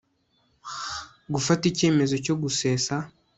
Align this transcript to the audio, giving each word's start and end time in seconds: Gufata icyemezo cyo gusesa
Gufata 1.33 1.63
icyemezo 1.71 2.15
cyo 2.25 2.35
gusesa 2.41 2.95